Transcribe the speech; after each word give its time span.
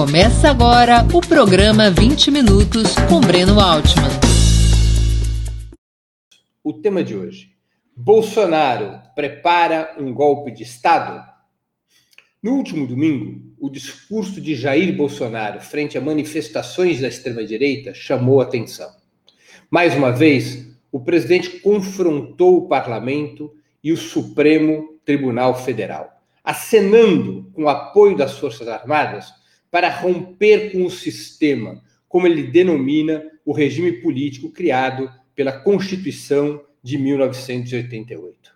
Começa 0.00 0.48
agora 0.48 1.06
o 1.14 1.20
programa 1.20 1.90
20 1.90 2.30
Minutos 2.30 2.94
com 3.06 3.20
Breno 3.20 3.60
Altman. 3.60 4.08
O 6.64 6.72
tema 6.72 7.04
de 7.04 7.14
hoje: 7.14 7.50
Bolsonaro 7.94 8.98
prepara 9.14 9.94
um 9.98 10.14
golpe 10.14 10.52
de 10.52 10.62
Estado? 10.62 11.22
No 12.42 12.52
último 12.52 12.86
domingo, 12.86 13.42
o 13.60 13.68
discurso 13.68 14.40
de 14.40 14.54
Jair 14.54 14.96
Bolsonaro 14.96 15.60
frente 15.60 15.98
a 15.98 16.00
manifestações 16.00 17.02
da 17.02 17.08
extrema-direita 17.08 17.92
chamou 17.92 18.40
atenção. 18.40 18.88
Mais 19.70 19.94
uma 19.94 20.10
vez, 20.10 20.66
o 20.90 21.00
presidente 21.00 21.60
confrontou 21.60 22.56
o 22.56 22.68
parlamento 22.68 23.52
e 23.84 23.92
o 23.92 23.98
Supremo 23.98 24.98
Tribunal 25.04 25.54
Federal, 25.62 26.22
acenando 26.42 27.50
com 27.52 27.64
o 27.64 27.68
apoio 27.68 28.16
das 28.16 28.38
Forças 28.38 28.66
Armadas 28.66 29.38
para 29.70 29.88
romper 29.88 30.72
com 30.72 30.84
o 30.84 30.90
sistema, 30.90 31.82
como 32.08 32.26
ele 32.26 32.44
denomina 32.44 33.22
o 33.44 33.52
regime 33.52 33.92
político 33.92 34.50
criado 34.50 35.10
pela 35.34 35.52
Constituição 35.52 36.62
de 36.82 36.98
1988. 36.98 38.52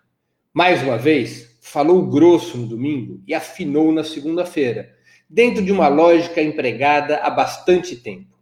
Mais 0.53 0.83
uma 0.83 0.97
vez, 0.97 1.57
falou 1.61 2.07
grosso 2.07 2.57
no 2.57 2.67
domingo 2.67 3.21
e 3.27 3.33
afinou 3.33 3.91
na 3.91 4.03
segunda-feira, 4.03 4.93
dentro 5.29 5.63
de 5.63 5.71
uma 5.71 5.87
lógica 5.87 6.41
empregada 6.41 7.17
há 7.17 7.29
bastante 7.29 7.95
tempo. 7.95 8.35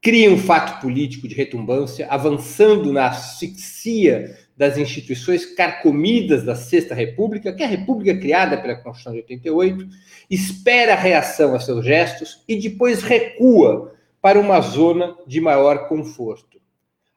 Cria 0.00 0.30
um 0.30 0.38
fato 0.38 0.80
político 0.80 1.28
de 1.28 1.34
retumbância, 1.34 2.08
avançando 2.08 2.92
na 2.92 3.06
asfixia 3.06 4.36
das 4.62 4.78
instituições 4.78 5.44
carcomidas 5.44 6.44
da 6.44 6.54
Sexta 6.54 6.94
República, 6.94 7.52
que 7.52 7.64
é 7.64 7.66
a 7.66 7.68
república 7.68 8.16
criada 8.16 8.56
pela 8.56 8.76
Constituição 8.76 9.12
de 9.12 9.18
88, 9.18 9.88
espera 10.30 10.92
a 10.92 10.96
reação 10.96 11.52
a 11.56 11.58
seus 11.58 11.84
gestos 11.84 12.44
e 12.46 12.54
depois 12.54 13.02
recua 13.02 13.92
para 14.20 14.38
uma 14.38 14.60
zona 14.60 15.16
de 15.26 15.40
maior 15.40 15.88
conforto. 15.88 16.60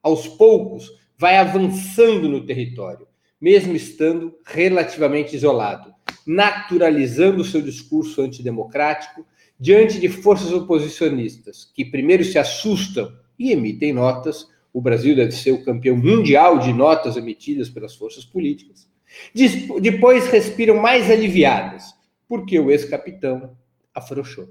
Aos 0.02 0.28
poucos, 0.28 0.92
vai 1.16 1.38
avançando 1.38 2.28
no 2.28 2.44
território, 2.48 3.08
mesmo 3.40 3.76
estando 3.76 4.34
relativamente 4.44 5.36
isolado, 5.36 5.94
naturalizando 6.26 7.46
seu 7.46 7.62
discurso 7.62 8.24
antidemocrático 8.24 9.24
diante 9.60 10.00
de 10.00 10.10
forças 10.10 10.52
oposicionistas 10.52 11.72
que 11.76 11.86
primeiro 11.86 12.24
se 12.24 12.40
assustam 12.40 13.16
e 13.38 13.52
emitem 13.52 13.94
notas 13.94 14.48
o 14.76 14.82
Brasil 14.82 15.16
deve 15.16 15.32
ser 15.32 15.52
o 15.52 15.64
campeão 15.64 15.96
mundial 15.96 16.60
de 16.60 16.74
notas 16.74 17.16
emitidas 17.16 17.70
pelas 17.70 17.96
forças 17.96 18.26
políticas. 18.26 18.90
Depois 19.82 20.28
respiram 20.28 20.76
mais 20.76 21.10
aliviadas, 21.10 21.96
porque 22.28 22.60
o 22.60 22.70
ex-capitão 22.70 23.56
afrouxou. 23.94 24.50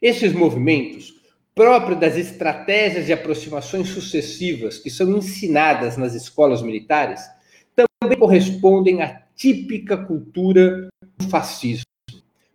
Esses 0.00 0.32
movimentos, 0.32 1.12
próprios 1.54 2.00
das 2.00 2.16
estratégias 2.16 3.04
de 3.04 3.12
aproximações 3.12 3.90
sucessivas 3.90 4.78
que 4.78 4.88
são 4.88 5.18
ensinadas 5.18 5.98
nas 5.98 6.14
escolas 6.14 6.62
militares, 6.62 7.20
também 7.76 8.18
correspondem 8.18 9.02
à 9.02 9.20
típica 9.36 9.98
cultura 9.98 10.88
do 11.18 11.28
fascismo. 11.28 11.84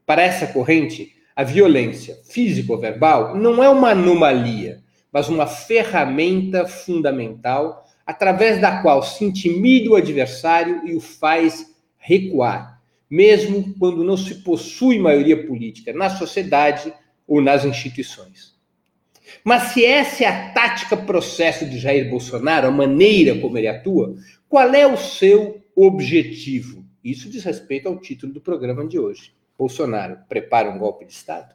Para 0.03 0.23
essa 0.23 0.47
corrente, 0.47 1.13
a 1.35 1.43
violência 1.43 2.17
físico-verbal 2.27 3.37
não 3.37 3.63
é 3.63 3.69
uma 3.69 3.91
anomalia, 3.91 4.81
mas 5.11 5.30
uma 5.30 5.47
ferramenta 5.47 6.67
fundamental 6.67 7.86
através 8.05 8.61
da 8.61 8.81
qual 8.81 9.03
se 9.03 9.25
intimida 9.25 9.89
o 9.89 9.95
adversário 9.95 10.88
e 10.88 10.95
o 10.95 10.99
faz 10.99 11.75
recuar, 11.97 12.81
mesmo 13.09 13.73
quando 13.77 14.03
não 14.03 14.16
se 14.16 14.36
possui 14.36 14.97
maioria 14.97 15.45
política 15.45 15.91
na 15.91 16.09
sociedade 16.09 16.94
ou 17.27 17.41
nas 17.41 17.66
instituições. 17.66 18.55
Mas 19.44 19.73
se 19.73 19.83
essa 19.83 20.23
é 20.23 20.27
a 20.27 20.49
tática 20.53 20.95
processo 20.95 21.65
de 21.65 21.77
Jair 21.77 22.10
Bolsonaro, 22.10 22.67
a 22.67 22.71
maneira 22.71 23.37
como 23.39 23.58
ele 23.58 23.67
atua, 23.67 24.15
qual 24.48 24.73
é 24.73 24.87
o 24.87 24.98
seu 24.98 25.61
objetivo? 25.76 26.86
Isso 27.04 27.30
diz 27.30 27.43
respeito 27.43 27.87
ao 27.87 27.99
título 27.99 28.33
do 28.33 28.42
programa 28.42 28.87
de 28.87 28.98
hoje. 28.98 29.33
Bolsonaro 29.58 30.20
prepara 30.30 30.70
um 30.70 30.77
golpe 30.77 31.05
de 31.05 31.14
Estado? 31.14 31.54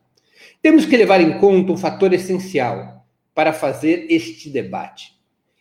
Temos 0.61 0.85
que 0.85 0.97
levar 0.97 1.21
em 1.21 1.39
conta 1.39 1.73
um 1.73 1.77
fator 1.77 2.13
essencial, 2.13 3.02
para 3.35 3.53
fazer 3.53 4.07
este 4.11 4.51
debate. 4.51 5.13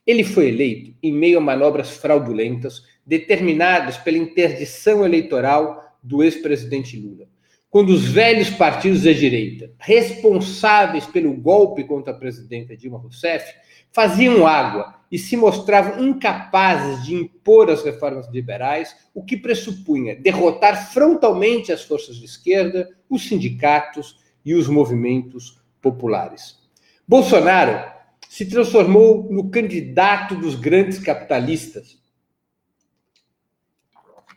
Ele 0.05 0.23
foi 0.23 0.49
eleito 0.49 0.93
em 1.01 1.11
meio 1.11 1.37
a 1.37 1.41
manobras 1.41 1.91
fraudulentas 1.91 2.83
determinadas 3.05 3.97
pela 3.97 4.17
interdição 4.17 5.05
eleitoral 5.05 5.97
do 6.01 6.23
ex-presidente 6.23 6.97
Lula. 6.97 7.27
Quando 7.69 7.89
os 7.91 8.05
velhos 8.05 8.49
partidos 8.49 9.03
da 9.03 9.13
direita, 9.13 9.71
responsáveis 9.79 11.05
pelo 11.05 11.33
golpe 11.33 11.85
contra 11.85 12.11
a 12.11 12.17
presidenta 12.17 12.75
Dilma 12.75 12.97
Rousseff, 12.97 13.53
faziam 13.93 14.45
água 14.45 14.95
e 15.11 15.17
se 15.17 15.37
mostravam 15.37 16.03
incapazes 16.03 17.05
de 17.05 17.15
impor 17.15 17.69
as 17.69 17.83
reformas 17.83 18.27
liberais, 18.29 18.95
o 19.13 19.23
que 19.23 19.37
pressupunha 19.37 20.15
derrotar 20.15 20.91
frontalmente 20.91 21.71
as 21.71 21.83
forças 21.83 22.17
de 22.17 22.25
esquerda, 22.25 22.89
os 23.09 23.27
sindicatos 23.27 24.17
e 24.43 24.53
os 24.53 24.67
movimentos 24.67 25.61
populares. 25.81 26.60
Bolsonaro 27.07 27.91
se 28.29 28.45
transformou 28.45 29.27
no 29.31 29.49
candidato 29.49 30.35
dos 30.35 30.55
grandes 30.55 30.99
capitalistas 30.99 31.99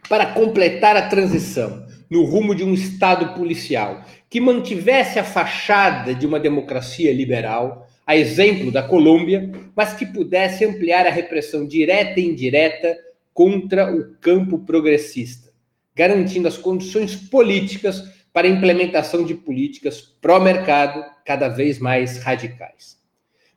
para 0.08 0.26
completar 0.26 0.96
a 0.96 1.08
transição 1.08 1.86
no 2.10 2.24
rumo 2.24 2.54
de 2.54 2.64
um 2.64 2.74
Estado 2.74 3.34
policial 3.34 4.04
que 4.28 4.40
mantivesse 4.40 5.18
a 5.18 5.24
fachada 5.24 6.14
de 6.14 6.26
uma 6.26 6.40
democracia 6.40 7.12
liberal, 7.12 7.88
a 8.06 8.16
exemplo 8.16 8.70
da 8.70 8.82
Colômbia, 8.82 9.50
mas 9.74 9.94
que 9.94 10.04
pudesse 10.04 10.64
ampliar 10.64 11.06
a 11.06 11.10
repressão 11.10 11.66
direta 11.66 12.20
e 12.20 12.26
indireta 12.26 12.96
contra 13.32 13.94
o 13.94 14.14
campo 14.20 14.58
progressista, 14.58 15.50
garantindo 15.94 16.48
as 16.48 16.56
condições 16.56 17.16
políticas 17.16 18.13
para 18.34 18.48
a 18.48 18.50
implementação 18.50 19.24
de 19.24 19.32
políticas 19.32 20.00
pró-mercado 20.20 21.04
cada 21.24 21.48
vez 21.48 21.78
mais 21.78 22.18
radicais. 22.18 22.98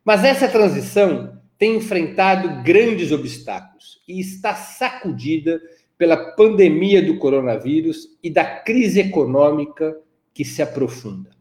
Mas 0.06 0.24
essa 0.24 0.48
transição 0.48 1.42
tem 1.58 1.78
enfrentado 1.78 2.62
grandes 2.64 3.12
obstáculos 3.12 4.00
e 4.08 4.22
está 4.22 4.54
sacudida 4.54 5.60
pela 5.98 6.16
pandemia 6.36 7.02
do 7.02 7.18
coronavírus 7.18 8.08
e 8.22 8.30
da 8.30 8.46
crise 8.46 9.00
econômica 9.00 9.98
que 10.32 10.46
se 10.46 10.62
aprofunda. 10.62 11.32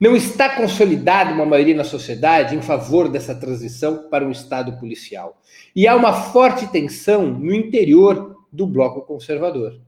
Não 0.00 0.16
está 0.16 0.56
consolidada 0.56 1.32
uma 1.32 1.44
maioria 1.44 1.74
na 1.74 1.84
sociedade 1.84 2.56
em 2.56 2.62
favor 2.62 3.10
dessa 3.10 3.34
transição 3.34 4.08
para 4.08 4.26
um 4.26 4.30
Estado 4.30 4.78
policial. 4.80 5.38
E 5.76 5.86
há 5.86 5.94
uma 5.94 6.14
forte 6.14 6.66
tensão 6.68 7.26
no 7.26 7.54
interior 7.54 8.34
do 8.50 8.66
bloco 8.66 9.02
conservador. 9.02 9.78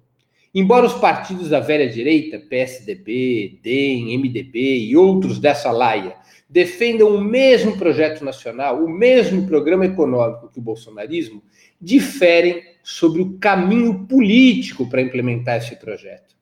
Embora 0.59 0.87
os 0.87 0.94
partidos 0.94 1.50
da 1.50 1.61
velha 1.61 1.87
direita, 1.87 2.39
PSDB, 2.39 3.61
DEM, 3.62 4.17
MDB 4.17 4.87
e 4.87 4.97
outros 4.97 5.39
dessa 5.39 5.71
laia, 5.71 6.17
defendam 6.49 7.15
o 7.15 7.21
mesmo 7.21 7.77
projeto 7.77 8.25
nacional, 8.25 8.83
o 8.83 8.89
mesmo 8.89 9.47
programa 9.47 9.84
econômico 9.84 10.49
que 10.49 10.59
o 10.59 10.62
bolsonarismo, 10.62 11.43
diferem 11.78 12.62
sobre 12.83 13.21
o 13.21 13.37
caminho 13.39 14.06
político 14.06 14.89
para 14.89 15.03
implementar 15.03 15.59
esse 15.59 15.77
projeto. 15.77 16.34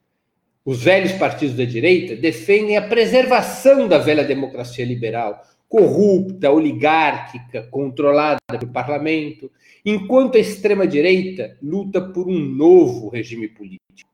Os 0.65 0.81
velhos 0.81 1.11
partidos 1.15 1.57
da 1.57 1.65
direita 1.65 2.15
defendem 2.15 2.77
a 2.77 2.83
preservação 2.83 3.89
da 3.89 3.99
velha 3.99 4.23
democracia 4.23 4.85
liberal, 4.85 5.43
corrupta, 5.75 6.53
oligárquica, 6.53 7.65
controlada 7.65 8.39
pelo 8.49 8.71
parlamento, 8.71 9.51
enquanto 9.85 10.37
a 10.37 10.41
extrema-direita 10.41 11.59
luta 11.61 12.01
por 12.01 12.29
um 12.29 12.39
novo 12.39 13.09
regime 13.09 13.49
político. 13.49 14.09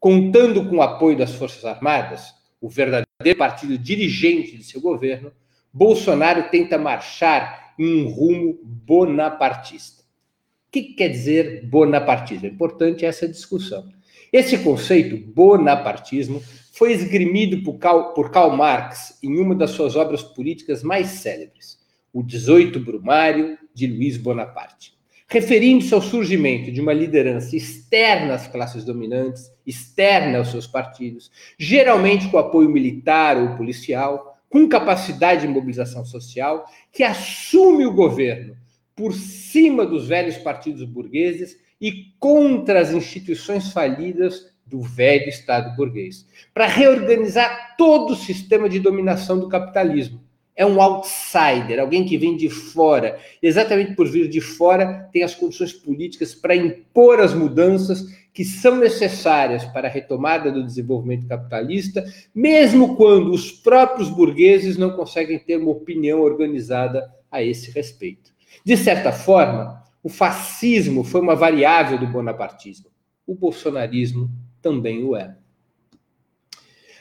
Contando 0.00 0.68
com 0.68 0.78
o 0.78 0.82
apoio 0.82 1.16
das 1.16 1.36
Forças 1.36 1.64
Armadas, 1.64 2.34
o 2.60 2.68
verdadeiro 2.68 3.38
partido 3.38 3.78
dirigente 3.78 4.56
de 4.56 4.64
seu 4.64 4.80
governo, 4.80 5.30
Bolsonaro 5.72 6.50
tenta 6.50 6.76
marchar 6.76 7.74
em 7.78 8.02
um 8.02 8.08
rumo 8.08 8.58
bonapartista. 8.64 10.02
O 10.02 10.72
que 10.72 10.82
quer 10.94 11.10
dizer 11.10 11.64
bonapartismo? 11.64 12.46
É 12.46 12.50
importante 12.50 13.06
essa 13.06 13.28
discussão. 13.28 13.88
Esse 14.32 14.58
conceito, 14.58 15.16
bonapartismo, 15.16 16.42
foi 16.72 16.92
esgrimido 16.92 17.62
por 17.62 17.78
Karl, 17.78 18.12
por 18.14 18.30
Karl 18.30 18.56
Marx 18.56 19.18
em 19.22 19.38
uma 19.38 19.54
das 19.54 19.70
suas 19.70 19.96
obras 19.96 20.22
políticas 20.22 20.82
mais 20.82 21.08
célebres, 21.08 21.78
O 22.12 22.22
18 22.22 22.80
Brumário 22.80 23.58
de 23.74 23.86
Luiz 23.86 24.16
Bonaparte 24.16 24.98
referindo-se 25.28 25.92
ao 25.92 26.00
surgimento 26.00 26.72
de 26.72 26.80
uma 26.80 26.94
liderança 26.94 27.54
externa 27.54 28.34
às 28.34 28.48
classes 28.48 28.82
dominantes, 28.82 29.52
externa 29.66 30.38
aos 30.38 30.50
seus 30.50 30.66
partidos, 30.66 31.30
geralmente 31.58 32.28
com 32.28 32.38
apoio 32.38 32.70
militar 32.70 33.36
ou 33.36 33.54
policial, 33.56 34.38
com 34.48 34.66
capacidade 34.66 35.42
de 35.42 35.48
mobilização 35.48 36.02
social, 36.02 36.64
que 36.90 37.02
assume 37.02 37.84
o 37.84 37.92
governo 37.92 38.56
por 38.98 39.14
cima 39.14 39.86
dos 39.86 40.08
velhos 40.08 40.36
partidos 40.38 40.82
burgueses 40.82 41.56
e 41.80 42.12
contra 42.18 42.80
as 42.80 42.90
instituições 42.90 43.72
falidas 43.72 44.52
do 44.66 44.80
velho 44.82 45.28
Estado 45.28 45.76
burguês, 45.76 46.26
para 46.52 46.66
reorganizar 46.66 47.76
todo 47.78 48.10
o 48.10 48.16
sistema 48.16 48.68
de 48.68 48.80
dominação 48.80 49.38
do 49.38 49.48
capitalismo. 49.48 50.20
É 50.56 50.66
um 50.66 50.82
outsider, 50.82 51.78
alguém 51.78 52.04
que 52.04 52.18
vem 52.18 52.36
de 52.36 52.50
fora. 52.50 53.20
Exatamente 53.40 53.94
por 53.94 54.08
vir 54.08 54.28
de 54.28 54.40
fora, 54.40 55.08
tem 55.12 55.22
as 55.22 55.32
condições 55.32 55.72
políticas 55.72 56.34
para 56.34 56.56
impor 56.56 57.20
as 57.20 57.32
mudanças 57.32 58.04
que 58.34 58.44
são 58.44 58.76
necessárias 58.76 59.64
para 59.66 59.86
a 59.86 59.90
retomada 59.90 60.50
do 60.50 60.64
desenvolvimento 60.64 61.28
capitalista, 61.28 62.04
mesmo 62.34 62.96
quando 62.96 63.30
os 63.30 63.52
próprios 63.52 64.10
burgueses 64.10 64.76
não 64.76 64.90
conseguem 64.90 65.38
ter 65.38 65.56
uma 65.56 65.70
opinião 65.70 66.20
organizada 66.20 67.08
a 67.30 67.40
esse 67.40 67.70
respeito. 67.70 68.37
De 68.68 68.76
certa 68.76 69.10
forma, 69.10 69.82
o 70.02 70.10
fascismo 70.10 71.02
foi 71.02 71.22
uma 71.22 71.34
variável 71.34 71.98
do 71.98 72.06
bonapartismo. 72.06 72.90
O 73.26 73.34
bolsonarismo 73.34 74.30
também 74.60 75.02
o 75.02 75.16
é. 75.16 75.34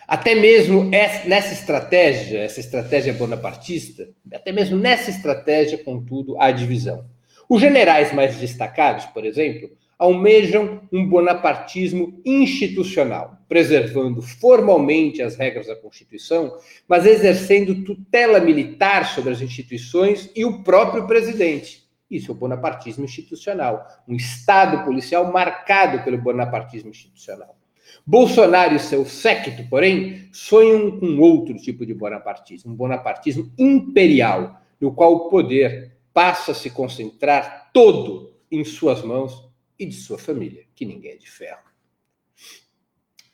Até 0.07 0.33
mesmo 0.33 0.85
nessa 0.85 1.51
estratégia, 1.51 2.39
essa 2.39 2.61
estratégia 2.61 3.11
bonapartista, 3.11 4.07
até 4.33 4.53
mesmo 4.53 4.77
nessa 4.77 5.09
estratégia, 5.09 5.83
contudo, 5.83 6.39
há 6.39 6.51
divisão. 6.51 7.05
Os 7.49 7.59
generais 7.59 8.13
mais 8.13 8.37
destacados, 8.37 9.03
por 9.07 9.25
exemplo, 9.25 9.69
almejam 9.97 10.81
um 10.91 11.07
bonapartismo 11.07 12.21
institucional, 12.23 13.37
preservando 13.49 14.21
formalmente 14.21 15.21
as 15.21 15.35
regras 15.35 15.67
da 15.67 15.75
Constituição, 15.75 16.55
mas 16.87 17.05
exercendo 17.05 17.83
tutela 17.83 18.39
militar 18.39 19.07
sobre 19.07 19.31
as 19.31 19.41
instituições 19.41 20.29
e 20.35 20.45
o 20.45 20.63
próprio 20.63 21.07
presidente. 21.07 21.87
Isso 22.09 22.31
é 22.31 22.33
o 22.33 22.37
bonapartismo 22.37 23.05
institucional, 23.05 23.85
um 24.07 24.15
Estado 24.15 24.85
policial 24.85 25.31
marcado 25.31 26.03
pelo 26.03 26.17
bonapartismo 26.17 26.89
institucional. 26.89 27.57
Bolsonaro 28.05 28.75
e 28.75 28.79
seu 28.79 29.05
séquito, 29.05 29.67
porém, 29.69 30.29
sonham 30.31 30.97
com 30.99 31.17
outro 31.19 31.55
tipo 31.55 31.85
de 31.85 31.93
bonapartismo, 31.93 32.71
um 32.71 32.75
bonapartismo 32.75 33.51
imperial, 33.57 34.61
no 34.79 34.93
qual 34.93 35.13
o 35.13 35.29
poder 35.29 35.97
passa 36.13 36.51
a 36.51 36.55
se 36.55 36.69
concentrar 36.69 37.69
todo 37.73 38.33
em 38.49 38.63
suas 38.63 39.01
mãos 39.01 39.46
e 39.79 39.85
de 39.85 39.95
sua 39.95 40.17
família, 40.17 40.63
que 40.75 40.85
ninguém 40.85 41.11
é 41.11 41.17
de 41.17 41.29
ferro. 41.29 41.67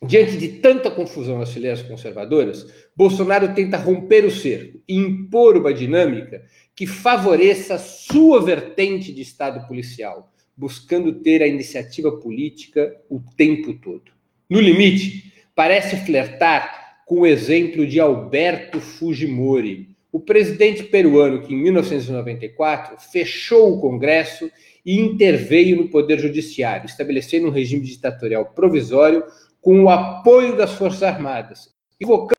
Diante 0.06 0.38
de 0.38 0.60
tanta 0.60 0.92
confusão 0.92 1.40
nas 1.40 1.54
fileiras 1.54 1.82
conservadoras, 1.82 2.68
Bolsonaro 2.94 3.54
tenta 3.54 3.78
romper 3.78 4.26
o 4.26 4.32
cerco 4.32 4.82
e 4.86 4.98
impor 4.98 5.56
uma 5.56 5.74
dinâmica 5.74 6.44
que 6.76 6.86
favoreça 6.86 7.76
a 7.76 7.80
sua 7.80 8.42
vertente 8.42 9.14
de 9.14 9.22
Estado 9.22 9.66
policial, 9.66 10.34
buscando 10.58 11.14
ter 11.22 11.42
a 11.42 11.48
iniciativa 11.48 12.12
política 12.20 12.94
o 13.10 13.22
tempo 13.38 13.74
todo. 13.76 14.12
No 14.50 14.60
limite, 14.60 15.34
parece 15.56 15.96
flertar 16.06 17.04
com 17.06 17.22
o 17.22 17.26
exemplo 17.26 17.88
de 17.88 18.00
Alberto 18.00 18.82
Fujimori, 18.82 19.93
o 20.14 20.20
presidente 20.20 20.84
peruano 20.84 21.42
que, 21.42 21.56
em 21.56 21.58
1994, 21.58 22.98
fechou 23.12 23.74
o 23.74 23.82
Congresso 23.82 24.48
e 24.86 25.00
interveio 25.00 25.76
no 25.76 25.90
Poder 25.90 26.20
Judiciário, 26.20 26.86
estabelecendo 26.86 27.48
um 27.48 27.52
regime 27.52 27.84
ditatorial 27.84 28.46
provisório 28.46 29.24
com 29.60 29.84
o 29.84 29.90
apoio 29.90 30.56
das 30.56 30.74
Forças 30.74 31.02
Armadas, 31.02 31.74
invocando 32.00 32.38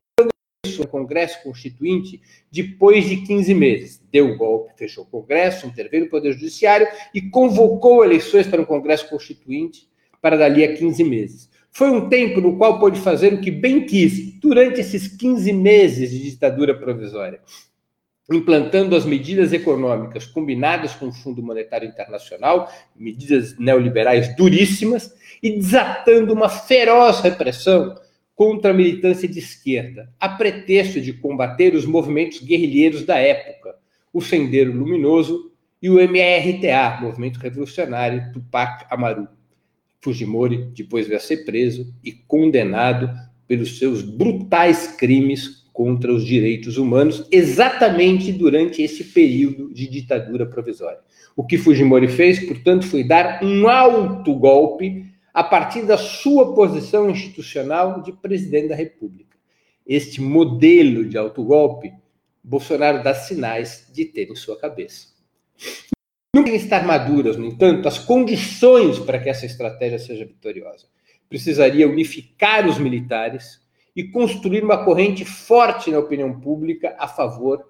o 0.79 0.87
Congresso 0.87 1.43
Constituinte 1.43 2.23
depois 2.51 3.09
de 3.09 3.19
15 3.19 3.53
meses. 3.55 4.01
Deu 4.13 4.31
o 4.31 4.37
golpe, 4.37 4.73
fechou 4.77 5.03
o 5.03 5.09
Congresso, 5.09 5.67
interveio 5.67 6.05
no 6.05 6.11
Poder 6.11 6.33
Judiciário 6.33 6.87
e 7.13 7.23
convocou 7.23 8.05
eleições 8.05 8.47
para 8.47 8.63
o 8.63 8.67
Congresso 8.67 9.09
Constituinte 9.11 9.89
para 10.23 10.37
dali 10.37 10.63
a 10.63 10.77
15 10.77 11.03
meses. 11.03 11.51
Foi 11.73 11.91
um 11.91 12.09
tempo 12.09 12.41
no 12.41 12.57
qual 12.57 12.79
pôde 12.79 13.01
fazer 13.01 13.35
o 13.35 13.41
que 13.41 13.51
bem 13.51 13.85
quis 13.85 14.24
durante 14.45 14.81
esses 14.81 15.09
15 15.09 15.53
meses 15.53 16.11
de 16.11 16.23
ditadura 16.23 16.75
provisória 16.75 17.41
implantando 18.31 18.97
as 18.97 19.05
medidas 19.05 19.53
econômicas 19.53 20.25
combinadas 20.25 20.95
com 20.95 21.09
o 21.09 21.13
Fundo 21.13 21.43
Monetário 21.43 21.89
Internacional, 21.89 22.73
medidas 22.97 23.57
neoliberais 23.59 24.35
duríssimas, 24.35 25.15
e 25.43 25.51
desatando 25.51 26.33
uma 26.33 26.49
feroz 26.49 27.21
repressão 27.21 27.95
contra 28.35 28.71
a 28.71 28.75
militância 28.75 29.29
de 29.29 29.39
esquerda, 29.39 30.11
a 30.19 30.29
pretexto 30.29 31.01
de 31.01 31.13
combater 31.13 31.75
os 31.75 31.85
movimentos 31.85 32.41
guerrilheiros 32.41 33.05
da 33.05 33.19
época, 33.19 33.77
o 34.13 34.23
Sendeiro 34.23 34.73
Luminoso 34.73 35.53
e 35.83 35.91
o 35.91 36.01
MRTA, 36.01 36.99
Movimento 37.03 37.39
Revolucionário 37.39 38.33
Tupac 38.33 38.87
Amaru. 38.91 39.29
Fujimori 40.01 40.71
depois 40.75 41.11
a 41.13 41.19
ser 41.19 41.45
preso 41.45 41.95
e 42.03 42.13
condenado 42.13 43.11
pelos 43.47 43.79
seus 43.79 44.03
brutais 44.03 44.89
crimes 44.97 45.65
contra 45.73 46.13
os 46.13 46.25
direitos 46.25 46.79
humanos, 46.79 47.27
exatamente 47.33 48.33
durante 48.33 48.81
esse 48.81 49.05
período 49.05 49.75
de 49.75 49.89
ditadura 49.89 50.47
provisória. 50.47 51.01
O 51.37 51.45
que 51.45 51.59
Fujimori 51.59 52.07
fez, 52.07 52.47
portanto, 52.47 52.87
foi 52.87 53.03
dar 53.03 53.43
um 53.43 53.67
alto 53.67 54.33
golpe 54.35 55.05
a 55.33 55.43
partir 55.43 55.83
da 55.83 55.99
sua 55.99 56.55
posição 56.55 57.11
institucional 57.11 58.03
de 58.03 58.13
presidente 58.13 58.69
da 58.69 58.77
República. 58.77 59.37
Este 59.85 60.21
modelo 60.21 61.05
de 61.05 61.19
autogolpe, 61.19 61.93
Bolsonaro 62.43 63.03
dá 63.03 63.13
sinais 63.13 63.91
de 63.93 64.05
ter 64.05 64.31
em 64.31 64.37
sua 64.37 64.57
cabeça. 64.57 65.09
Não 66.33 66.45
tem 66.45 66.55
estar 66.55 66.87
maduras, 66.87 67.37
no 67.37 67.47
entanto, 67.47 67.89
as 67.89 67.99
condições 67.99 68.99
para 69.01 69.19
que 69.19 69.29
essa 69.29 69.45
estratégia 69.45 69.99
seja 69.99 70.25
vitoriosa. 70.25 70.87
Precisaria 71.29 71.89
unificar 71.89 72.69
os 72.69 72.79
militares, 72.79 73.65
e 73.97 74.03
construir 74.03 74.65
uma 74.65 74.85
corrente 74.85 75.25
forte 75.25 75.91
na 75.91 75.99
opinião 75.99 76.41
pública 76.41 76.97
a 76.99 77.07
favor 77.07 77.65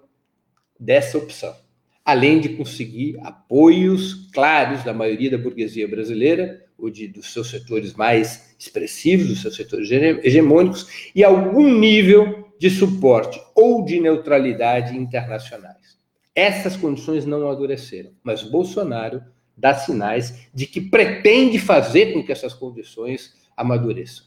dessa 0.79 1.17
opção, 1.17 1.55
além 2.03 2.39
de 2.39 2.49
conseguir 2.49 3.17
apoios 3.21 4.29
claros 4.33 4.83
da 4.83 4.93
maioria 4.93 5.31
da 5.31 5.37
burguesia 5.37 5.87
brasileira, 5.87 6.63
ou 6.77 6.89
de, 6.89 7.07
dos 7.07 7.31
seus 7.31 7.49
setores 7.49 7.93
mais 7.93 8.55
expressivos, 8.59 9.27
dos 9.27 9.41
seus 9.41 9.55
setores 9.55 9.89
hegemônicos, 9.91 11.11
e 11.15 11.23
algum 11.23 11.71
nível 11.71 12.49
de 12.59 12.69
suporte 12.69 13.39
ou 13.53 13.85
de 13.85 13.99
neutralidade 13.99 14.97
internacionais. 14.97 15.97
Essas 16.33 16.75
condições 16.75 17.25
não 17.25 17.43
amadureceram, 17.43 18.11
mas 18.21 18.43
Bolsonaro 18.43 19.21
dá 19.57 19.73
sinais 19.75 20.47
de 20.53 20.65
que 20.65 20.81
pretende 20.81 21.57
fazer 21.59 22.13
com 22.13 22.23
que 22.23 22.31
essas 22.31 22.53
condições 22.53 23.33
amadureçam. 23.55 24.25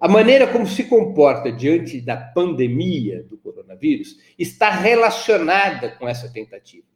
A 0.00 0.08
maneira 0.08 0.46
como 0.46 0.66
se 0.66 0.84
comporta 0.84 1.52
diante 1.52 2.00
da 2.00 2.16
pandemia 2.16 3.22
do 3.22 3.36
coronavírus 3.36 4.16
está 4.38 4.70
relacionada 4.70 5.90
com 5.90 6.08
essa 6.08 6.32
tentativa. 6.32 6.86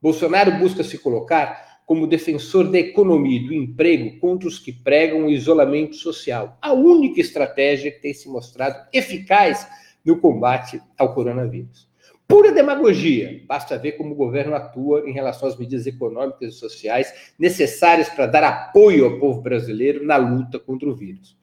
Bolsonaro 0.00 0.52
busca 0.58 0.84
se 0.84 0.98
colocar 0.98 1.80
como 1.86 2.06
defensor 2.06 2.70
da 2.70 2.78
economia 2.78 3.40
e 3.40 3.46
do 3.46 3.52
emprego 3.52 4.18
contra 4.18 4.48
os 4.48 4.58
que 4.58 4.72
pregam 4.72 5.26
o 5.26 5.30
isolamento 5.30 5.96
social, 5.96 6.56
a 6.62 6.72
única 6.72 7.20
estratégia 7.20 7.90
que 7.90 8.00
tem 8.00 8.14
se 8.14 8.28
mostrado 8.28 8.86
eficaz 8.92 9.66
no 10.04 10.18
combate 10.18 10.80
ao 10.96 11.14
coronavírus. 11.14 11.88
Pura 12.26 12.50
demagogia, 12.50 13.42
basta 13.46 13.76
ver 13.78 13.92
como 13.92 14.12
o 14.12 14.16
governo 14.16 14.54
atua 14.54 15.08
em 15.08 15.12
relação 15.12 15.46
às 15.46 15.58
medidas 15.58 15.86
econômicas 15.86 16.54
e 16.54 16.58
sociais 16.58 17.32
necessárias 17.38 18.08
para 18.08 18.26
dar 18.26 18.44
apoio 18.44 19.04
ao 19.04 19.18
povo 19.18 19.42
brasileiro 19.42 20.04
na 20.04 20.16
luta 20.16 20.58
contra 20.58 20.88
o 20.88 20.94
vírus. 20.94 21.36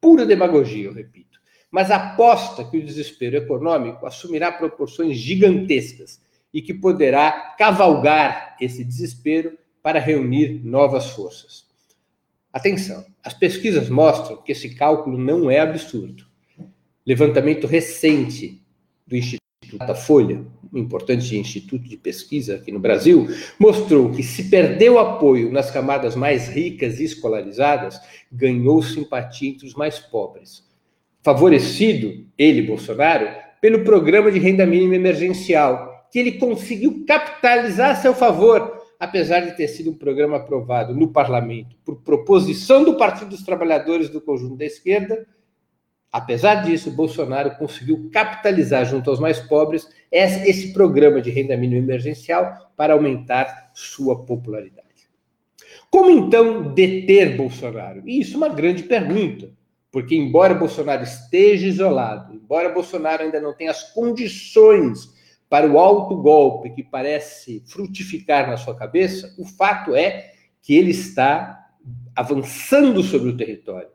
Pura 0.00 0.24
demagogia, 0.24 0.86
eu 0.86 0.92
repito. 0.92 1.40
Mas 1.70 1.90
aposta 1.90 2.64
que 2.64 2.78
o 2.78 2.84
desespero 2.84 3.36
econômico 3.36 4.06
assumirá 4.06 4.52
proporções 4.52 5.16
gigantescas 5.16 6.20
e 6.54 6.62
que 6.62 6.72
poderá 6.72 7.54
cavalgar 7.58 8.56
esse 8.60 8.84
desespero 8.84 9.58
para 9.82 9.98
reunir 9.98 10.64
novas 10.64 11.10
forças. 11.10 11.66
Atenção, 12.52 13.04
as 13.22 13.34
pesquisas 13.34 13.90
mostram 13.90 14.40
que 14.40 14.52
esse 14.52 14.74
cálculo 14.74 15.18
não 15.18 15.50
é 15.50 15.58
absurdo. 15.58 16.26
Levantamento 17.04 17.66
recente 17.66 18.62
do 19.06 19.16
Instituto 19.16 19.37
Folha 19.94 20.44
um 20.72 20.78
importante 20.78 21.36
instituto 21.36 21.88
de 21.88 21.96
pesquisa 21.96 22.56
aqui 22.56 22.70
no 22.70 22.78
Brasil, 22.78 23.26
mostrou 23.58 24.10
que 24.10 24.22
se 24.22 24.44
perdeu 24.44 24.98
apoio 24.98 25.50
nas 25.50 25.70
camadas 25.70 26.14
mais 26.14 26.48
ricas 26.48 27.00
e 27.00 27.04
escolarizadas, 27.04 28.00
ganhou 28.30 28.82
simpatia 28.82 29.50
entre 29.50 29.66
os 29.66 29.74
mais 29.74 29.98
pobres. 29.98 30.66
Favorecido, 31.22 32.26
ele, 32.36 32.62
Bolsonaro, 32.62 33.28
pelo 33.60 33.82
programa 33.82 34.30
de 34.30 34.38
renda 34.38 34.64
mínima 34.66 34.94
emergencial, 34.94 36.06
que 36.12 36.18
ele 36.18 36.32
conseguiu 36.32 37.04
capitalizar 37.06 37.90
a 37.90 37.96
seu 37.96 38.14
favor, 38.14 38.78
apesar 38.98 39.40
de 39.40 39.56
ter 39.56 39.68
sido 39.68 39.90
um 39.90 39.94
programa 39.94 40.36
aprovado 40.36 40.94
no 40.94 41.08
parlamento 41.08 41.76
por 41.84 42.02
proposição 42.02 42.84
do 42.84 42.96
Partido 42.96 43.30
dos 43.30 43.42
Trabalhadores 43.42 44.08
do 44.08 44.20
conjunto 44.20 44.56
da 44.56 44.64
esquerda 44.64 45.26
Apesar 46.10 46.64
disso, 46.64 46.90
Bolsonaro 46.90 47.56
conseguiu 47.56 48.08
capitalizar 48.10 48.84
junto 48.86 49.10
aos 49.10 49.20
mais 49.20 49.38
pobres 49.38 49.88
esse 50.10 50.72
programa 50.72 51.20
de 51.20 51.30
renda 51.30 51.56
mínima 51.56 51.82
emergencial 51.82 52.72
para 52.76 52.94
aumentar 52.94 53.70
sua 53.74 54.24
popularidade. 54.24 54.88
Como 55.90 56.10
então 56.10 56.72
deter 56.72 57.36
Bolsonaro? 57.36 58.02
E 58.06 58.20
isso 58.20 58.34
é 58.34 58.36
uma 58.36 58.48
grande 58.48 58.82
pergunta. 58.84 59.50
Porque, 59.90 60.14
embora 60.14 60.54
Bolsonaro 60.54 61.02
esteja 61.02 61.66
isolado, 61.66 62.34
embora 62.34 62.68
Bolsonaro 62.68 63.22
ainda 63.22 63.40
não 63.40 63.54
tenha 63.54 63.70
as 63.70 63.92
condições 63.92 65.10
para 65.48 65.66
o 65.66 65.78
alto 65.78 66.14
golpe 66.16 66.70
que 66.70 66.82
parece 66.82 67.62
frutificar 67.66 68.48
na 68.50 68.58
sua 68.58 68.76
cabeça, 68.76 69.34
o 69.38 69.46
fato 69.46 69.96
é 69.96 70.32
que 70.62 70.76
ele 70.76 70.90
está 70.90 71.70
avançando 72.14 73.02
sobre 73.02 73.30
o 73.30 73.36
território. 73.36 73.88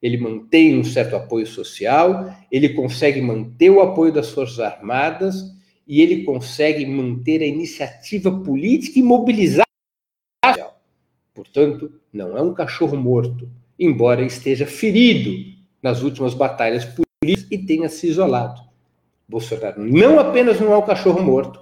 Ele 0.00 0.16
mantém 0.16 0.78
um 0.78 0.84
certo 0.84 1.16
apoio 1.16 1.46
social, 1.46 2.32
ele 2.50 2.70
consegue 2.70 3.20
manter 3.20 3.70
o 3.70 3.80
apoio 3.80 4.12
das 4.12 4.30
Forças 4.30 4.60
Armadas 4.60 5.42
e 5.86 6.00
ele 6.00 6.22
consegue 6.22 6.86
manter 6.86 7.42
a 7.42 7.46
iniciativa 7.46 8.30
política 8.30 8.98
e 8.98 9.02
mobilizar. 9.02 9.64
Portanto, 11.34 11.92
não 12.12 12.36
é 12.36 12.42
um 12.42 12.52
cachorro 12.52 12.96
morto, 12.96 13.48
embora 13.78 14.24
esteja 14.24 14.66
ferido 14.66 15.30
nas 15.82 16.02
últimas 16.02 16.34
batalhas 16.34 16.84
políticas 16.84 17.46
e 17.50 17.58
tenha 17.58 17.88
se 17.88 18.08
isolado. 18.08 18.60
Bolsonaro 19.28 19.82
não 19.82 20.18
apenas 20.18 20.60
não 20.60 20.72
é 20.72 20.76
um 20.76 20.86
cachorro 20.86 21.22
morto, 21.22 21.60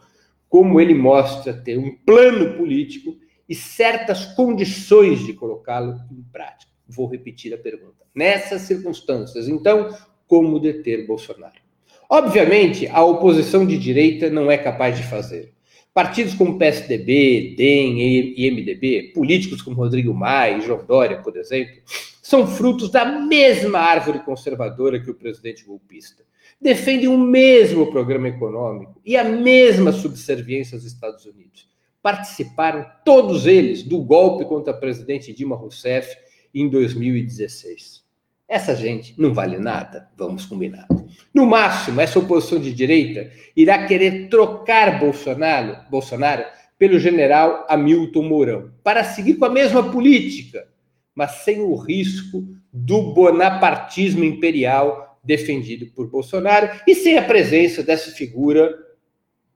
como 0.48 0.80
ele 0.80 0.94
mostra 0.94 1.52
ter 1.52 1.78
um 1.78 1.96
plano 2.04 2.56
político 2.56 3.16
e 3.48 3.54
certas 3.54 4.24
condições 4.34 5.24
de 5.26 5.32
colocá-lo 5.32 5.94
em 6.10 6.22
prática. 6.32 6.75
Vou 6.88 7.06
repetir 7.06 7.52
a 7.52 7.58
pergunta. 7.58 8.04
Nessas 8.14 8.62
circunstâncias, 8.62 9.48
então, 9.48 9.96
como 10.26 10.60
deter 10.60 11.06
Bolsonaro? 11.06 11.66
Obviamente, 12.08 12.86
a 12.86 13.04
oposição 13.04 13.66
de 13.66 13.76
direita 13.76 14.30
não 14.30 14.50
é 14.50 14.56
capaz 14.56 14.96
de 14.96 15.02
fazer. 15.02 15.52
Partidos 15.92 16.34
como 16.34 16.58
PSDB, 16.58 17.54
DEM 17.56 18.34
e 18.36 18.50
MDB, 18.50 19.12
políticos 19.14 19.62
como 19.62 19.76
Rodrigo 19.76 20.12
Maia 20.12 20.58
e 20.58 20.60
João 20.60 20.84
Dória, 20.84 21.22
por 21.22 21.36
exemplo, 21.36 21.80
são 22.22 22.46
frutos 22.46 22.90
da 22.90 23.04
mesma 23.04 23.78
árvore 23.78 24.18
conservadora 24.20 25.00
que 25.00 25.10
o 25.10 25.14
presidente 25.14 25.64
golpista. 25.64 26.24
Defendem 26.60 27.08
o 27.08 27.18
mesmo 27.18 27.90
programa 27.90 28.28
econômico 28.28 29.00
e 29.04 29.16
a 29.16 29.24
mesma 29.24 29.92
subserviência 29.92 30.76
aos 30.76 30.84
Estados 30.84 31.24
Unidos. 31.24 31.68
Participaram 32.02 32.86
todos 33.04 33.46
eles 33.46 33.82
do 33.82 34.02
golpe 34.02 34.44
contra 34.44 34.72
a 34.72 34.76
presidente 34.76 35.32
Dilma 35.32 35.56
Rousseff 35.56 36.14
em 36.60 36.68
2016. 36.68 38.04
Essa 38.48 38.74
gente 38.74 39.14
não 39.20 39.34
vale 39.34 39.58
nada, 39.58 40.08
vamos 40.16 40.46
combinar. 40.46 40.86
No 41.34 41.44
máximo, 41.44 42.00
essa 42.00 42.18
oposição 42.18 42.58
de 42.58 42.72
direita 42.72 43.30
irá 43.56 43.86
querer 43.86 44.28
trocar 44.28 44.98
Bolsonaro, 44.98 45.78
Bolsonaro 45.90 46.44
pelo 46.78 46.98
general 46.98 47.66
Hamilton 47.68 48.22
Mourão, 48.22 48.72
para 48.82 49.02
seguir 49.02 49.34
com 49.34 49.44
a 49.44 49.50
mesma 49.50 49.90
política, 49.90 50.68
mas 51.14 51.42
sem 51.44 51.60
o 51.60 51.74
risco 51.74 52.46
do 52.72 53.12
bonapartismo 53.12 54.24
imperial 54.24 55.18
defendido 55.24 55.86
por 55.92 56.08
Bolsonaro 56.08 56.80
e 56.86 56.94
sem 56.94 57.18
a 57.18 57.24
presença 57.24 57.82
dessa 57.82 58.12
figura 58.12 58.72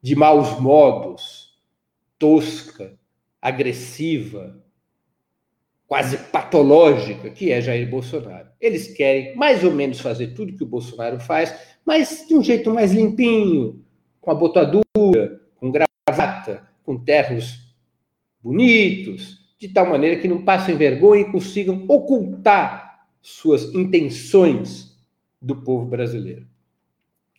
de 0.03 0.17
maus 0.17 0.59
modos, 0.59 1.55
tosca, 2.19 2.99
agressiva, 3.41 4.59
quase 5.91 6.17
patológica 6.17 7.31
que 7.31 7.51
é 7.51 7.61
Jair 7.61 7.91
Bolsonaro. 7.91 8.47
Eles 8.61 8.95
querem 8.95 9.35
mais 9.35 9.65
ou 9.65 9.73
menos 9.73 9.99
fazer 9.99 10.29
tudo 10.35 10.57
que 10.57 10.63
o 10.63 10.67
Bolsonaro 10.67 11.19
faz, 11.19 11.53
mas 11.85 12.27
de 12.29 12.37
um 12.37 12.41
jeito 12.45 12.73
mais 12.73 12.93
limpinho, 12.93 13.85
com 14.21 14.31
a 14.31 14.35
botadura, 14.37 15.41
com 15.57 15.73
gravata, 15.73 16.63
com 16.85 16.97
ternos 16.97 17.75
bonitos, 18.41 19.41
de 19.59 19.67
tal 19.67 19.85
maneira 19.85 20.21
que 20.21 20.29
não 20.29 20.45
passem 20.45 20.77
vergonha 20.77 21.23
e 21.23 21.33
consigam 21.33 21.85
ocultar 21.89 23.09
suas 23.21 23.75
intenções 23.75 24.97
do 25.43 25.57
povo 25.57 25.87
brasileiro. 25.87 26.47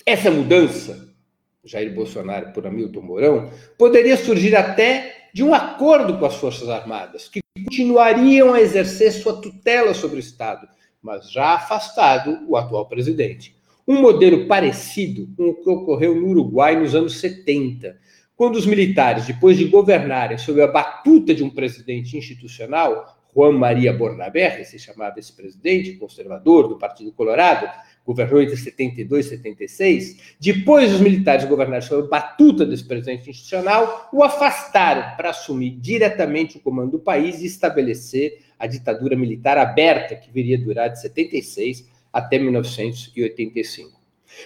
Essa 0.06 0.30
mudança, 0.30 1.16
Jair 1.64 1.96
Bolsonaro 1.96 2.52
por 2.52 2.68
Hamilton 2.68 3.02
Mourão, 3.02 3.50
poderia 3.78 4.18
surgir 4.18 4.58
até 4.58 5.21
de 5.34 5.44
um 5.44 5.54
acordo 5.54 6.18
com 6.18 6.26
as 6.26 6.36
Forças 6.36 6.70
Armadas, 6.70 7.30
que 7.30 7.40
continuariam 7.66 8.54
a 8.54 8.62
exercer 8.62 9.12
sua 9.12 9.42
tutela 9.42 9.94
sobre 9.94 10.18
o 10.18 10.20
Estado, 10.20 10.68
mas 11.02 11.32
já 11.32 11.56
afastado 11.56 12.40
o 12.48 12.56
atual 12.58 12.88
presidente. 12.88 13.56
Um 13.88 14.02
modelo 14.02 14.48
parecido 14.48 15.28
com 15.36 15.50
o 15.50 15.56
que 15.56 15.70
ocorreu 15.70 16.16
no 16.16 16.28
Uruguai 16.28 16.76
nos 16.80 16.94
anos 16.94 17.20
70, 17.20 17.98
quando 18.36 18.56
os 18.56 18.66
militares, 18.66 19.28
depois 19.28 19.58
de 19.58 19.66
governarem 19.66 20.38
sob 20.38 20.62
a 20.62 20.68
batuta 20.68 21.34
de 21.34 21.44
um 21.44 21.50
presidente 21.50 22.18
institucional, 22.18 23.18
Juan 23.34 23.54
Maria 23.54 23.94
Bornabé, 23.94 24.64
se 24.64 24.78
chamava 24.78 25.20
esse 25.20 25.34
presidente, 25.34 25.94
conservador 25.94 26.68
do 26.68 26.78
Partido 26.78 27.14
Colorado, 27.14 27.70
governou 28.06 28.42
entre 28.42 28.58
72 28.58 29.26
e 29.26 29.30
76, 29.30 30.36
depois 30.40 30.94
os 30.94 31.00
militares 31.00 31.46
governaram 31.46 31.82
sob 31.82 32.10
batuta 32.10 32.66
desse 32.66 32.84
presidente 32.84 33.30
institucional, 33.30 34.10
o 34.12 34.24
afastaram 34.24 35.16
para 35.16 35.30
assumir 35.30 35.72
diretamente 35.80 36.58
o 36.58 36.60
comando 36.60 36.92
do 36.92 37.00
país 37.00 37.42
e 37.42 37.46
estabelecer 37.46 38.40
a 38.58 38.68
ditadura 38.68 39.16
militar 39.16 39.58
aberta, 39.58 40.16
que 40.16 40.32
viria 40.32 40.58
a 40.58 40.62
durar 40.62 40.90
de 40.90 41.00
76 41.02 41.88
até 42.12 42.38
1985. 42.38 44.00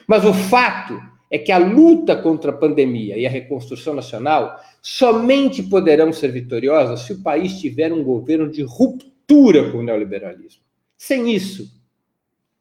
Mas 0.07 0.25
o 0.25 0.33
fato 0.33 1.01
é 1.31 1.37
que 1.37 1.51
a 1.51 1.57
luta 1.57 2.15
contra 2.15 2.51
a 2.51 2.55
pandemia 2.55 3.17
e 3.17 3.25
a 3.25 3.29
reconstrução 3.29 3.93
nacional 3.93 4.59
somente 4.81 5.63
poderão 5.63 6.13
ser 6.13 6.31
vitoriosas 6.31 7.01
se 7.01 7.13
o 7.13 7.21
país 7.21 7.59
tiver 7.59 7.91
um 7.91 8.03
governo 8.03 8.49
de 8.49 8.61
ruptura 8.61 9.71
com 9.71 9.79
o 9.79 9.83
neoliberalismo. 9.83 10.61
Sem 10.97 11.33
isso, 11.33 11.69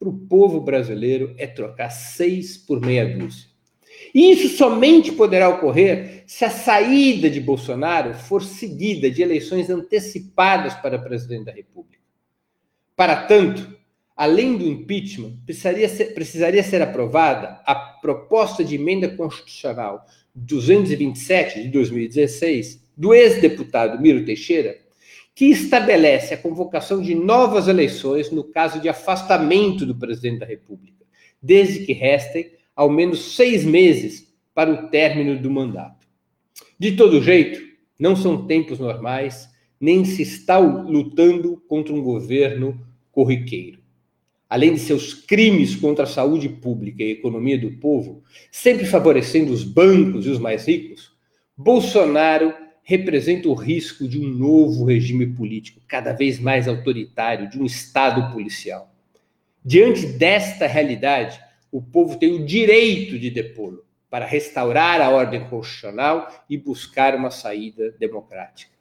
para 0.04 0.11
o 0.11 0.18
povo 0.28 0.61
brasileiro 0.61 1.34
é 1.38 1.46
trocar 1.46 1.88
seis 1.88 2.58
por 2.58 2.80
meia 2.80 3.06
dúzia. 3.16 3.49
E 4.14 4.32
isso 4.32 4.56
somente 4.56 5.11
poderá 5.12 5.49
ocorrer 5.49 6.25
se 6.26 6.44
a 6.44 6.50
saída 6.50 7.30
de 7.30 7.40
Bolsonaro 7.40 8.14
for 8.14 8.42
seguida 8.42 9.11
de 9.11 9.23
eleições 9.23 9.70
antecipadas 9.70 10.75
para 10.75 10.99
presidente 10.99 11.46
da 11.46 11.52
República. 11.52 12.02
Para 12.94 13.25
tanto, 13.25 13.76
além 14.14 14.56
do 14.56 14.66
impeachment, 14.66 15.38
precisaria 15.46 15.88
ser, 15.88 16.14
precisaria 16.14 16.62
ser 16.62 16.82
aprovada 16.82 17.61
a 17.64 17.75
proposta 17.75 18.62
de 18.62 18.75
emenda 18.75 19.08
constitucional 19.08 20.04
227 20.34 21.62
de 21.62 21.68
2016 21.68 22.84
do 22.96 23.14
ex-deputado 23.14 24.00
Miro 24.00 24.25
Teixeira, 24.25 24.78
que 25.34 25.46
estabelece 25.46 26.34
a 26.34 26.38
convocação 26.38 27.02
de 27.02 27.14
novas 27.14 27.66
eleições 27.66 28.30
no 28.30 28.44
caso 28.44 28.80
de 28.80 28.88
afastamento 28.88 29.84
do 29.84 29.94
presidente 29.94 30.38
da 30.38 30.46
República, 30.46 31.04
desde 31.42 31.84
que 31.84 31.92
restem 31.92 32.52
ao 32.74 32.88
menos 32.88 33.34
seis 33.34 33.64
meses 33.64 34.32
para 34.54 34.70
o 34.70 34.88
término 34.88 35.40
do 35.40 35.50
mandato. 35.50 36.06
De 36.78 36.92
todo 36.92 37.22
jeito, 37.22 37.60
não 37.98 38.14
são 38.14 38.46
tempos 38.46 38.78
normais, 38.78 39.48
nem 39.80 40.04
se 40.04 40.22
está 40.22 40.58
lutando 40.58 41.62
contra 41.68 41.92
um 41.92 42.02
governo 42.02 42.80
corriqueiro. 43.10 43.80
Além 44.48 44.74
de 44.74 44.80
seus 44.80 45.14
crimes 45.14 45.74
contra 45.74 46.04
a 46.04 46.06
saúde 46.06 46.48
pública 46.48 47.02
e 47.02 47.08
a 47.08 47.12
economia 47.12 47.58
do 47.58 47.72
povo, 47.72 48.22
sempre 48.52 48.86
favorecendo 48.86 49.52
os 49.52 49.64
bancos 49.64 50.26
e 50.26 50.30
os 50.30 50.38
mais 50.38 50.66
ricos, 50.66 51.12
Bolsonaro 51.56 52.54
representa 52.84 53.48
o 53.48 53.54
risco 53.54 54.06
de 54.06 54.20
um 54.20 54.28
novo 54.28 54.84
regime 54.84 55.26
político, 55.26 55.80
cada 55.88 56.12
vez 56.12 56.38
mais 56.38 56.68
autoritário, 56.68 57.48
de 57.48 57.58
um 57.58 57.64
Estado 57.64 58.30
policial. 58.30 58.94
Diante 59.64 60.06
desta 60.06 60.66
realidade, 60.66 61.40
o 61.72 61.80
povo 61.80 62.18
tem 62.18 62.34
o 62.34 62.44
direito 62.44 63.18
de 63.18 63.30
depô-lo 63.30 63.82
para 64.10 64.26
restaurar 64.26 65.00
a 65.00 65.08
ordem 65.08 65.48
constitucional 65.48 66.44
e 66.48 66.58
buscar 66.58 67.16
uma 67.16 67.30
saída 67.30 67.90
democrática. 67.98 68.73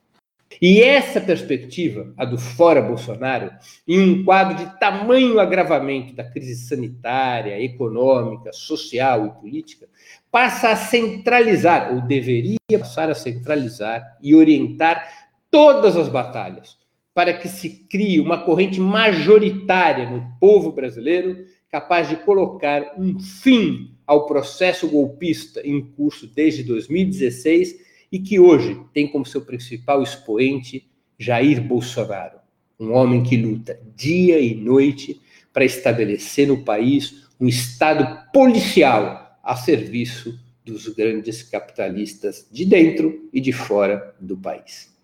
E 0.60 0.80
essa 0.80 1.20
perspectiva, 1.20 2.12
a 2.16 2.24
do 2.24 2.38
fora 2.38 2.80
Bolsonaro, 2.80 3.50
em 3.86 4.00
um 4.00 4.24
quadro 4.24 4.56
de 4.56 4.78
tamanho 4.78 5.40
agravamento 5.40 6.14
da 6.14 6.24
crise 6.24 6.56
sanitária, 6.56 7.62
econômica, 7.62 8.52
social 8.52 9.26
e 9.26 9.40
política, 9.40 9.88
passa 10.30 10.70
a 10.70 10.76
centralizar, 10.76 11.94
ou 11.94 12.00
deveria 12.00 12.58
passar 12.78 13.10
a 13.10 13.14
centralizar 13.14 14.16
e 14.22 14.34
orientar 14.34 15.06
todas 15.50 15.96
as 15.96 16.08
batalhas, 16.08 16.76
para 17.12 17.32
que 17.32 17.48
se 17.48 17.86
crie 17.88 18.20
uma 18.20 18.44
corrente 18.44 18.80
majoritária 18.80 20.10
no 20.10 20.36
povo 20.40 20.72
brasileiro 20.72 21.44
capaz 21.70 22.08
de 22.08 22.16
colocar 22.16 22.94
um 22.98 23.18
fim 23.18 23.96
ao 24.06 24.26
processo 24.26 24.88
golpista 24.88 25.60
em 25.64 25.80
curso 25.80 26.26
desde 26.26 26.62
2016 26.62 27.93
e 28.14 28.20
que 28.20 28.38
hoje 28.38 28.80
tem 28.92 29.08
como 29.08 29.26
seu 29.26 29.40
principal 29.40 30.00
expoente 30.00 30.88
Jair 31.18 31.60
Bolsonaro, 31.60 32.38
um 32.78 32.92
homem 32.92 33.24
que 33.24 33.36
luta 33.36 33.76
dia 33.96 34.38
e 34.38 34.54
noite 34.54 35.20
para 35.52 35.64
estabelecer 35.64 36.46
no 36.46 36.62
país 36.62 37.26
um 37.40 37.48
Estado 37.48 38.30
policial 38.32 39.36
a 39.42 39.56
serviço 39.56 40.38
dos 40.64 40.86
grandes 40.86 41.42
capitalistas 41.42 42.46
de 42.52 42.64
dentro 42.64 43.28
e 43.32 43.40
de 43.40 43.50
fora 43.50 44.14
do 44.20 44.36
país. 44.36 44.94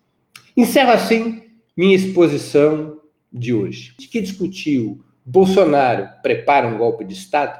Encerro 0.55 0.91
assim 0.91 1.43
minha 1.75 1.97
exposição 1.97 2.97
de 3.29 3.53
hoje, 3.53 3.93
que 3.97 4.21
discutiu 4.21 5.03
Bolsonaro 5.25 6.07
prepara 6.23 6.65
um 6.65 6.77
golpe 6.77 7.03
de 7.03 7.13
Estado? 7.13 7.59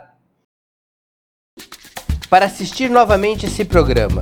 Para 2.30 2.46
assistir 2.46 2.90
novamente 2.90 3.46
esse 3.46 3.66
programa 3.66 4.22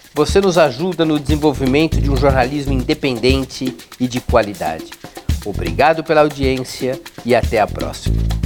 você 0.13 0.41
nos 0.41 0.57
ajuda 0.57 1.05
no 1.05 1.19
desenvolvimento 1.19 2.01
de 2.01 2.09
um 2.09 2.17
jornalismo 2.17 2.73
independente 2.73 3.75
e 3.99 4.07
de 4.07 4.19
qualidade. 4.19 4.85
Obrigado 5.45 6.03
pela 6.03 6.21
audiência 6.21 6.99
e 7.25 7.33
até 7.33 7.59
a 7.59 7.67
próxima. 7.67 8.40